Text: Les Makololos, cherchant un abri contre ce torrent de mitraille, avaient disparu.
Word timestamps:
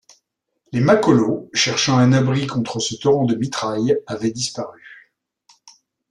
Les 0.71 0.79
Makololos, 0.81 1.51
cherchant 1.53 1.95
un 1.99 2.11
abri 2.11 2.47
contre 2.47 2.79
ce 2.79 2.95
torrent 2.95 3.25
de 3.25 3.35
mitraille, 3.35 3.95
avaient 4.07 4.31
disparu. 4.31 5.11